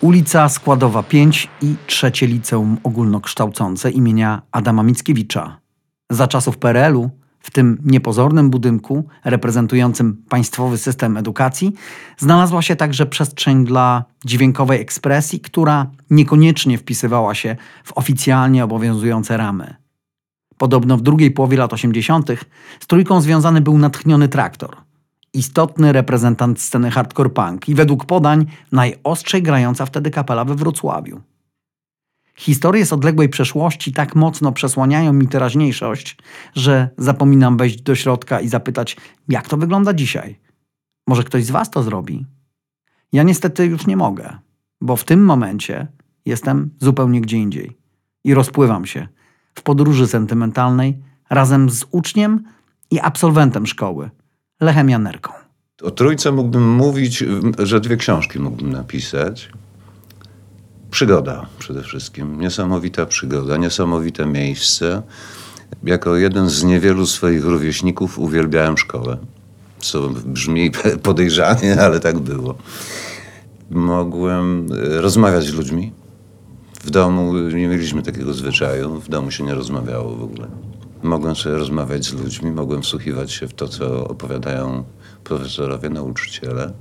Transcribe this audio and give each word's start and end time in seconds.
Ulica 0.00 0.48
Składowa 0.48 1.02
5 1.02 1.48
i 1.62 1.74
trzecie 1.86 2.26
liceum 2.26 2.78
ogólnokształcące 2.82 3.90
imienia 3.90 4.42
Adama 4.52 4.82
Mickiewicza. 4.82 5.60
Za 6.10 6.26
czasów 6.26 6.58
PRL-u 6.58 7.10
w 7.40 7.50
tym 7.50 7.78
niepozornym 7.84 8.50
budynku 8.50 9.08
reprezentującym 9.24 10.22
państwowy 10.28 10.78
system 10.78 11.16
edukacji 11.16 11.72
znalazła 12.18 12.62
się 12.62 12.76
także 12.76 13.06
przestrzeń 13.06 13.64
dla 13.64 14.04
dźwiękowej 14.24 14.80
ekspresji, 14.80 15.40
która 15.40 15.86
niekoniecznie 16.10 16.78
wpisywała 16.78 17.34
się 17.34 17.56
w 17.84 17.92
oficjalnie 17.92 18.64
obowiązujące 18.64 19.36
ramy. 19.36 19.74
Podobno 20.58 20.96
w 20.96 21.02
drugiej 21.02 21.30
połowie 21.30 21.56
lat 21.56 21.72
80. 21.72 22.30
z 22.80 22.86
trójką 22.86 23.20
związany 23.20 23.60
był 23.60 23.78
natchniony 23.78 24.28
traktor. 24.28 24.89
Istotny 25.34 25.92
reprezentant 25.92 26.60
sceny 26.60 26.90
hardcore 26.90 27.30
punk 27.30 27.68
i 27.68 27.74
według 27.74 28.04
podań 28.04 28.46
najostrzej 28.72 29.42
grająca 29.42 29.86
wtedy 29.86 30.10
kapela 30.10 30.44
we 30.44 30.54
Wrocławiu. 30.54 31.20
Historie 32.36 32.86
z 32.86 32.92
odległej 32.92 33.28
przeszłości 33.28 33.92
tak 33.92 34.14
mocno 34.14 34.52
przesłaniają 34.52 35.12
mi 35.12 35.28
teraźniejszość, 35.28 36.16
że 36.54 36.90
zapominam 36.98 37.56
wejść 37.56 37.82
do 37.82 37.94
środka 37.94 38.40
i 38.40 38.48
zapytać, 38.48 38.96
jak 39.28 39.48
to 39.48 39.56
wygląda 39.56 39.94
dzisiaj. 39.94 40.38
Może 41.06 41.24
ktoś 41.24 41.44
z 41.44 41.50
Was 41.50 41.70
to 41.70 41.82
zrobi? 41.82 42.26
Ja 43.12 43.22
niestety 43.22 43.66
już 43.66 43.86
nie 43.86 43.96
mogę, 43.96 44.38
bo 44.80 44.96
w 44.96 45.04
tym 45.04 45.24
momencie 45.24 45.86
jestem 46.24 46.70
zupełnie 46.78 47.20
gdzie 47.20 47.36
indziej 47.36 47.78
i 48.24 48.34
rozpływam 48.34 48.86
się 48.86 49.08
w 49.54 49.62
podróży 49.62 50.08
sentymentalnej 50.08 51.02
razem 51.30 51.70
z 51.70 51.84
uczniem 51.90 52.44
i 52.90 53.00
absolwentem 53.00 53.66
szkoły, 53.66 54.10
Lechem 54.60 54.90
Janerką. 54.90 55.32
O 55.82 55.90
trójce 55.90 56.32
mógłbym 56.32 56.68
mówić, 56.68 57.24
że 57.58 57.80
dwie 57.80 57.96
książki 57.96 58.38
mógłbym 58.38 58.72
napisać. 58.72 59.50
Przygoda 60.90 61.46
przede 61.58 61.82
wszystkim. 61.82 62.40
Niesamowita 62.40 63.06
przygoda, 63.06 63.56
niesamowite 63.56 64.26
miejsce. 64.26 65.02
Jako 65.84 66.16
jeden 66.16 66.48
z 66.48 66.64
niewielu 66.64 67.06
swoich 67.06 67.44
rówieśników 67.44 68.18
uwielbiałem 68.18 68.78
szkołę. 68.78 69.18
Co 69.78 70.08
brzmi 70.08 70.70
podejrzanie, 71.02 71.80
ale 71.82 72.00
tak 72.00 72.18
było. 72.18 72.54
Mogłem 73.70 74.66
e, 74.72 75.00
rozmawiać 75.00 75.44
z 75.44 75.52
ludźmi. 75.52 75.92
W 76.84 76.90
domu 76.90 77.34
nie 77.34 77.68
mieliśmy 77.68 78.02
takiego 78.02 78.34
zwyczaju, 78.34 79.00
w 79.00 79.08
domu 79.08 79.30
się 79.30 79.44
nie 79.44 79.54
rozmawiało 79.54 80.16
w 80.16 80.22
ogóle. 80.22 80.48
Mogłem 81.02 81.36
sobie 81.36 81.56
rozmawiać 81.56 82.04
z 82.04 82.12
ludźmi, 82.12 82.52
mogłem 82.52 82.82
wsłuchiwać 82.82 83.32
się 83.32 83.48
w 83.48 83.54
to, 83.54 83.68
co 83.68 84.08
opowiadają 84.08 84.84
profesorowie, 85.24 85.90
nauczyciele. 85.90 86.72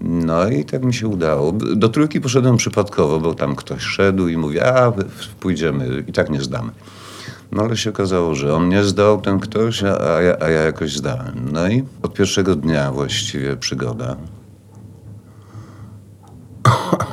No 0.00 0.48
i 0.48 0.64
tak 0.64 0.84
mi 0.84 0.94
się 0.94 1.08
udało. 1.08 1.52
Do 1.52 1.88
trójki 1.88 2.20
poszedłem 2.20 2.56
przypadkowo, 2.56 3.20
bo 3.20 3.34
tam 3.34 3.56
ktoś 3.56 3.82
szedł 3.82 4.28
i 4.28 4.36
mówi, 4.36 4.60
a 4.60 4.92
pójdziemy 5.40 6.04
i 6.06 6.12
tak 6.12 6.30
nie 6.30 6.40
zdamy. 6.40 6.72
No 7.52 7.62
ale 7.62 7.76
się 7.76 7.90
okazało, 7.90 8.34
że 8.34 8.54
on 8.54 8.68
nie 8.68 8.84
zdał, 8.84 9.20
ten 9.20 9.40
ktoś, 9.40 9.82
a 9.82 10.22
ja, 10.22 10.36
a 10.40 10.48
ja 10.48 10.62
jakoś 10.62 10.96
zdałem. 10.96 11.48
No 11.52 11.68
i 11.68 11.84
od 12.02 12.14
pierwszego 12.14 12.56
dnia 12.56 12.92
właściwie 12.92 13.56
przygoda. 13.56 14.16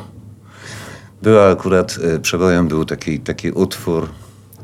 Była 1.23 1.49
akurat, 1.49 1.99
e, 2.03 2.19
przebojem 2.19 2.67
był 2.67 2.85
taki, 2.85 3.19
taki 3.19 3.51
utwór 3.51 4.09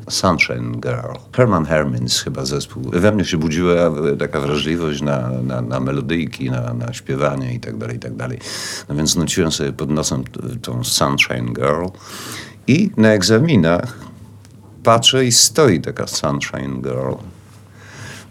Sunshine 0.10 0.72
Girl. 0.72 1.18
Herman 1.36 1.66
Hermins 1.66 2.22
chyba 2.22 2.46
zespół. 2.46 2.84
We 2.94 3.12
mnie 3.12 3.26
się 3.26 3.38
budziła 3.38 3.76
taka 4.20 4.40
wrażliwość 4.40 5.02
na, 5.02 5.30
na, 5.30 5.62
na 5.62 5.80
melodyjki, 5.80 6.52
na, 6.52 6.74
na 6.74 6.94
śpiewanie 6.94 7.54
i 7.54 7.60
tak 7.60 7.78
dalej, 7.78 7.96
i 7.96 8.00
tak 8.00 8.16
dalej. 8.16 8.40
No 8.90 8.96
więc 8.96 9.16
nuciłem 9.16 9.52
sobie 9.52 9.74
pod 9.74 9.90
nosem 9.90 10.24
tą 10.62 10.84
Sunshine 10.84 11.54
Girl 11.54 11.86
i 12.68 12.92
na 12.98 13.10
egzaminach 13.10 13.98
patrzę 14.84 15.26
i 15.26 15.32
stoi 15.32 15.82
taka 15.82 16.08
Sunshine 16.08 16.82
Girl. 16.82 17.14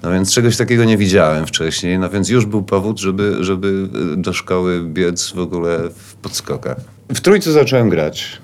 No 0.02 0.12
więc 0.12 0.34
czegoś 0.34 0.56
takiego 0.56 0.84
nie 0.84 0.96
widziałem 0.96 1.46
wcześniej, 1.46 1.98
no 1.98 2.10
więc 2.10 2.28
już 2.28 2.46
był 2.46 2.62
powód, 2.62 3.00
żeby, 3.00 3.36
żeby 3.40 3.88
do 4.16 4.32
szkoły 4.32 4.82
biec 4.84 5.30
w 5.30 5.38
ogóle 5.38 5.78
w 5.96 6.14
podskokach. 6.14 6.76
W 7.14 7.20
trójce 7.20 7.52
zacząłem 7.52 7.88
grać. 7.88 8.42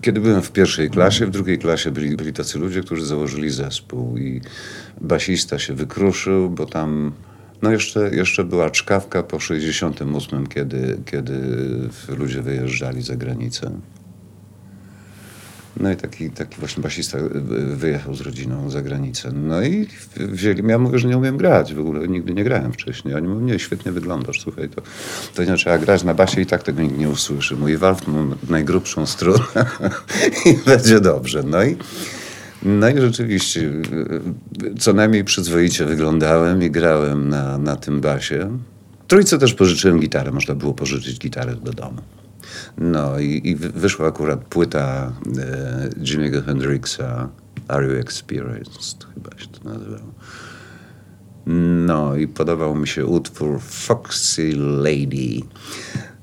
Kiedy 0.00 0.20
byłem 0.20 0.42
w 0.42 0.52
pierwszej 0.52 0.90
klasie, 0.90 1.26
w 1.26 1.30
drugiej 1.30 1.58
klasie 1.58 1.90
byli, 1.90 2.16
byli 2.16 2.32
tacy 2.32 2.58
ludzie, 2.58 2.80
którzy 2.80 3.06
założyli 3.06 3.50
zespół 3.50 4.18
i 4.18 4.40
basista 5.00 5.58
się 5.58 5.74
wykruszył, 5.74 6.50
bo 6.50 6.66
tam 6.66 7.12
no 7.62 7.70
jeszcze, 7.72 8.10
jeszcze 8.14 8.44
była 8.44 8.70
czkawka 8.70 9.22
po 9.22 9.40
68, 9.40 10.46
kiedy, 10.46 10.98
kiedy 11.06 11.32
ludzie 12.08 12.42
wyjeżdżali 12.42 13.02
za 13.02 13.16
granicę. 13.16 13.70
No 15.80 15.92
i 15.92 15.96
taki, 15.96 16.30
taki 16.30 16.56
właśnie 16.58 16.82
basista 16.82 17.18
wyjechał 17.76 18.14
z 18.14 18.20
rodziną 18.20 18.70
za 18.70 18.82
granicę. 18.82 19.32
No 19.32 19.62
i 19.62 19.86
wzięli 20.16 20.62
mnie, 20.62 20.72
ja 20.72 20.78
mówię, 20.78 20.98
że 20.98 21.08
nie 21.08 21.18
umiem 21.18 21.36
grać, 21.36 21.74
w 21.74 21.80
ogóle 21.80 22.08
nigdy 22.08 22.34
nie 22.34 22.44
grałem 22.44 22.72
wcześniej. 22.72 23.14
Oni 23.14 23.28
mówią, 23.28 23.40
nie, 23.40 23.58
świetnie 23.58 23.92
wyglądasz, 23.92 24.40
słuchaj, 24.40 24.68
to, 24.68 24.82
to 25.34 25.44
nie 25.44 25.54
trzeba 25.54 25.78
grać 25.78 26.04
na 26.04 26.14
basie 26.14 26.40
i 26.40 26.46
tak 26.46 26.62
tego 26.62 26.82
nikt 26.82 26.98
nie 26.98 27.08
usłyszy. 27.08 27.56
Mój 27.56 27.76
walf 27.76 28.06
mam 28.06 28.34
najgrubszą 28.48 29.06
strunę 29.06 29.66
i 30.46 30.54
będzie 30.66 31.00
dobrze. 31.00 31.42
No 31.42 31.64
i, 31.64 31.76
no 32.62 32.88
i 32.88 33.00
rzeczywiście 33.00 33.70
co 34.78 34.92
najmniej 34.92 35.24
przyzwoicie 35.24 35.84
wyglądałem 35.84 36.62
i 36.62 36.70
grałem 36.70 37.28
na, 37.28 37.58
na 37.58 37.76
tym 37.76 38.00
basie. 38.00 38.58
Trójce 39.08 39.38
też 39.38 39.54
pożyczyłem 39.54 40.00
gitarę, 40.00 40.32
można 40.32 40.54
było 40.54 40.74
pożyczyć 40.74 41.18
gitarę 41.18 41.54
do 41.54 41.72
domu. 41.72 42.02
No 42.78 43.18
i, 43.18 43.40
i 43.44 43.56
wyszła 43.56 44.08
akurat 44.08 44.44
płyta 44.44 45.12
e, 45.38 45.88
Jimmy'ego 46.00 46.44
Hendrixa 46.44 47.28
Are 47.68 47.86
You 47.86 47.92
Experienced? 47.92 49.06
Chyba 49.14 49.30
się 49.38 49.46
to 49.46 49.68
nazywało. 49.68 50.12
No 51.86 52.16
i 52.16 52.28
podobał 52.28 52.74
mi 52.74 52.88
się 52.88 53.06
utwór 53.06 53.60
Foxy 53.60 54.52
Lady. 54.56 55.40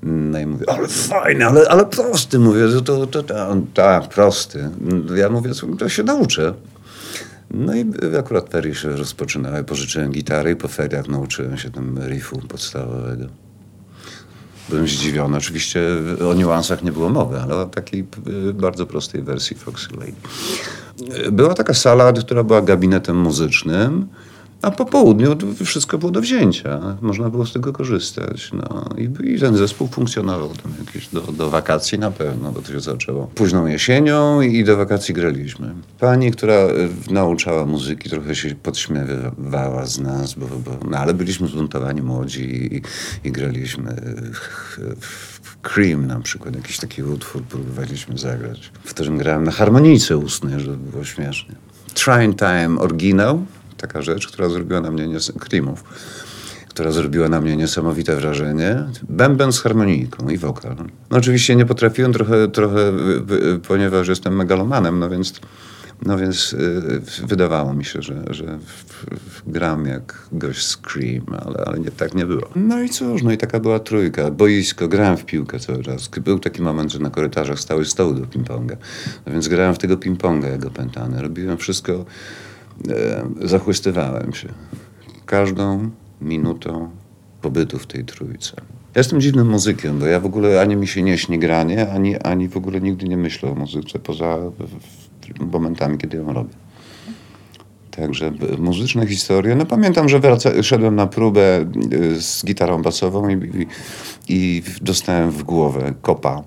No 0.03 0.39
i 0.39 0.45
mówię, 0.45 0.65
ale 0.69 0.87
fajny, 0.87 1.45
ale, 1.45 1.69
ale 1.69 1.85
prosty. 1.85 2.39
Mówię, 2.39 2.61
to, 2.69 2.81
to, 2.81 3.07
to, 3.07 3.23
to 3.23 3.57
tak, 3.73 4.09
prosty. 4.09 4.69
Ja 5.15 5.29
mówię, 5.29 5.51
to 5.79 5.89
się 5.89 6.03
nauczę. 6.03 6.53
No 7.51 7.75
i 7.75 7.85
akurat 8.19 8.49
ferie 8.49 8.75
się 8.75 8.89
rozpoczynały. 8.89 9.63
Pożyczyłem 9.63 10.11
gitary 10.11 10.51
i 10.51 10.55
po 10.55 10.67
feriach 10.67 11.07
nauczyłem 11.07 11.57
się 11.57 11.69
tym 11.69 11.99
riffu 12.07 12.37
podstawowego. 12.47 13.25
Byłem 14.69 14.87
zdziwiony. 14.87 15.37
Oczywiście 15.37 15.81
o 16.29 16.33
niuansach 16.33 16.83
nie 16.83 16.91
było 16.91 17.09
mowy, 17.09 17.39
ale 17.41 17.55
o 17.55 17.65
takiej 17.65 18.05
y, 18.49 18.53
bardzo 18.53 18.85
prostej 18.85 19.21
wersji 19.21 19.55
Foxy 19.55 19.87
Lady. 19.91 21.31
Była 21.31 21.53
taka 21.53 21.73
sala, 21.73 22.13
która 22.13 22.43
była 22.43 22.61
gabinetem 22.61 23.17
muzycznym. 23.17 24.07
A 24.61 24.71
po 24.71 24.85
południu 24.85 25.37
wszystko 25.65 25.97
było 25.97 26.11
do 26.11 26.21
wzięcia. 26.21 26.97
Można 27.01 27.29
było 27.29 27.45
z 27.45 27.53
tego 27.53 27.73
korzystać. 27.73 28.51
No. 28.53 28.89
I, 28.97 29.33
I, 29.33 29.39
ten 29.39 29.57
zespół 29.57 29.87
funkcjonował 29.87 30.49
tam 30.49 30.73
jakieś 30.85 31.07
do, 31.07 31.21
do 31.21 31.49
wakacji 31.49 31.99
na 31.99 32.11
pewno, 32.11 32.51
bo 32.51 32.61
to 32.61 32.71
się 32.71 32.79
zaczęło 32.79 33.27
późną 33.27 33.65
jesienią 33.65 34.41
i 34.41 34.63
do 34.63 34.77
wakacji 34.77 35.13
graliśmy. 35.13 35.73
Pani, 35.99 36.31
która 36.31 36.53
e, 36.53 36.69
nauczała 37.11 37.65
muzyki, 37.65 38.09
trochę 38.09 38.35
się 38.35 38.55
podśmiewała 38.55 39.85
z 39.85 39.99
nas, 39.99 40.33
bo, 40.33 40.45
bo 40.47 40.89
no, 40.89 40.97
ale 40.97 41.13
byliśmy 41.13 41.47
zbuntowani 41.47 42.01
młodzi 42.01 42.75
i, 42.75 42.81
i 43.27 43.31
graliśmy 43.31 43.95
Cream 45.61 46.07
na 46.07 46.19
przykład, 46.19 46.55
jakiś 46.55 46.77
taki 46.77 47.03
utwór 47.03 47.43
próbowaliśmy 47.43 48.17
zagrać, 48.17 48.71
w 48.83 48.89
którym 48.89 49.17
grałem 49.17 49.43
na 49.43 49.51
harmonijce 49.51 50.17
ustnej, 50.17 50.59
żeby 50.59 50.77
było 50.77 51.03
śmiesznie. 51.03 51.55
Trying 51.93 52.37
Time 52.37 52.79
oryginał, 52.79 53.45
taka 53.87 54.01
rzecz, 54.01 54.27
która 54.27 54.49
zrobiła 54.49 54.81
na 54.81 54.91
mnie 54.91 55.07
nies- 55.07 55.31
która 56.69 56.91
zrobiła 56.91 57.29
na 57.29 57.41
mnie 57.41 57.57
niesamowite 57.57 58.15
wrażenie. 58.15 58.83
Bęben 59.09 59.51
z 59.51 59.59
harmonijką 59.59 60.29
i 60.29 60.37
wokal. 60.37 60.75
No 61.11 61.17
oczywiście 61.17 61.55
nie 61.55 61.65
potrafiłem 61.65 62.13
trochę, 62.13 62.47
trochę 62.47 62.91
ponieważ 63.67 64.07
jestem 64.07 64.35
megalomanem, 64.35 64.99
no 64.99 65.09
więc, 65.09 65.33
no 66.05 66.17
więc 66.17 66.51
yy, 66.51 67.27
wydawało 67.27 67.73
mi 67.73 67.85
się, 67.85 68.01
że, 68.01 68.23
że 68.29 68.59
gram 69.47 69.85
jak 69.85 70.27
gość 70.31 70.67
Scream, 70.67 71.25
ale, 71.45 71.65
ale 71.65 71.79
nie, 71.79 71.91
tak 71.91 72.13
nie 72.13 72.25
było. 72.25 72.49
No 72.55 72.81
i 72.81 72.89
cóż, 72.89 73.23
no 73.23 73.31
i 73.31 73.37
taka 73.37 73.59
była 73.59 73.79
trójka. 73.79 74.31
Boisko, 74.31 74.87
grałem 74.87 75.17
w 75.17 75.25
piłkę 75.25 75.59
cały 75.59 75.83
czas. 75.83 76.07
Był 76.07 76.39
taki 76.39 76.61
moment, 76.61 76.91
że 76.91 76.99
na 76.99 77.09
korytarzach 77.09 77.59
stały 77.59 77.85
stoły 77.85 78.15
do 78.15 78.25
ping-ponga. 78.25 78.75
No 79.25 79.33
więc 79.33 79.47
grałem 79.47 79.75
w 79.75 79.77
tego 79.77 79.97
ping-ponga 79.97 80.51
jak 80.51 80.65
opętany. 80.65 81.21
Robiłem 81.21 81.57
wszystko 81.57 82.05
zachłystywałem 83.41 84.33
się 84.33 84.49
każdą 85.25 85.89
minutą 86.21 86.89
pobytu 87.41 87.79
w 87.79 87.87
tej 87.87 88.05
trójce. 88.05 88.55
Ja 88.95 88.99
jestem 88.99 89.21
dziwnym 89.21 89.49
muzykiem, 89.49 89.99
bo 89.99 90.05
ja 90.05 90.19
w 90.19 90.25
ogóle 90.25 90.61
ani 90.61 90.75
mi 90.75 90.87
się 90.87 91.03
nie 91.03 91.17
śni 91.17 91.39
granie, 91.39 91.91
ani, 91.91 92.17
ani 92.17 92.47
w 92.47 92.57
ogóle 92.57 92.81
nigdy 92.81 93.07
nie 93.07 93.17
myślę 93.17 93.51
o 93.51 93.55
muzyce 93.55 93.99
poza 93.99 94.37
momentami, 95.51 95.97
kiedy 95.97 96.17
ją 96.17 96.33
robię. 96.33 96.53
Także 97.91 98.31
muzyczne 98.57 99.07
historie. 99.07 99.55
No 99.55 99.65
pamiętam, 99.65 100.09
że 100.09 100.19
wraca, 100.19 100.63
szedłem 100.63 100.95
na 100.95 101.07
próbę 101.07 101.65
y, 101.93 102.21
z 102.21 102.45
gitarą 102.45 102.81
basową 102.81 103.29
i, 103.29 103.33
i, 103.33 103.67
i 104.29 104.63
dostałem 104.81 105.31
w 105.31 105.43
głowę 105.43 105.93
kopa. 106.01 106.43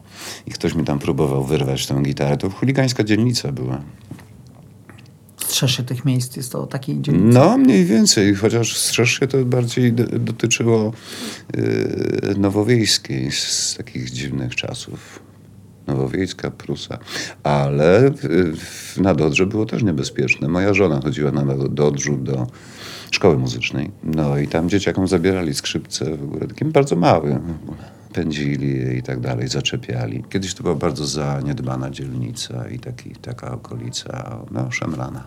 I 0.47 0.51
ktoś 0.51 0.75
mi 0.75 0.85
tam 0.85 0.99
próbował 0.99 1.45
wyrwać 1.45 1.87
tę 1.87 2.03
gitarę. 2.03 2.37
To 2.37 2.51
chuligańska 2.51 3.05
dzielnica 3.05 3.53
była. 3.53 3.81
Strzeż 5.49 5.77
się 5.77 5.83
tych 5.83 6.05
miejsc, 6.05 6.37
jest 6.37 6.53
to 6.53 6.67
takiej 6.67 7.01
dzielnicy. 7.01 7.39
No, 7.39 7.59
mniej 7.59 7.85
więcej, 7.85 8.35
chociaż 8.35 8.77
strzeż 8.77 9.19
się 9.21 9.27
to 9.27 9.45
bardziej 9.45 9.93
dotyczyło 9.93 10.93
yy, 11.57 12.35
Nowowiejskiej 12.39 13.33
z, 13.33 13.75
takich 13.77 14.11
dziwnych 14.11 14.55
czasów. 14.57 15.21
Nowowiejska, 15.87 16.51
Prusa. 16.51 16.99
Ale 17.43 18.11
w- 18.11 19.01
na 19.01 19.15
Dodrze 19.15 19.47
było 19.47 19.67
też 19.67 19.83
niebezpieczne. 19.83 20.49
Moja 20.49 20.75
żona 20.75 21.01
chodziła 21.01 21.31
na 21.33 21.45
Do- 21.45 21.69
Dodrzu 21.69 22.17
do 22.17 22.47
szkoły 23.11 23.39
muzycznej. 23.39 23.91
No 24.05 24.39
i 24.39 24.49
tam 24.49 24.69
dzieciakom 24.69 25.09
zabierali 25.09 25.55
skrzypce, 25.55 26.17
w 26.17 26.23
ogóle 26.23 26.47
takim 26.47 26.73
bardzo 26.73 26.97
małym. 26.97 27.41
Pędzili 28.19 28.97
i 28.99 29.03
tak 29.03 29.21
dalej, 29.21 29.49
zaczepiali. 29.49 30.25
Kiedyś 30.31 30.55
to 30.55 30.63
była 30.63 30.75
bardzo 30.75 31.07
zaniedbana 31.07 31.91
dzielnica 31.91 32.69
i 32.69 32.79
taki, 32.79 33.11
taka 33.11 33.53
okolica, 33.53 34.39
no, 34.51 34.71
szemrana. 34.71 35.27